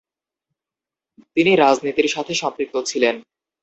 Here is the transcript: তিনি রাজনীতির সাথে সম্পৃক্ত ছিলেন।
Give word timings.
তিনি 1.35 1.51
রাজনীতির 1.55 2.07
সাথে 2.07 2.33
সম্পৃক্ত 2.35 2.75
ছিলেন। 2.89 3.15